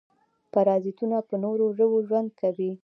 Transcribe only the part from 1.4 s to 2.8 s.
نورو ژویو ژوند کوي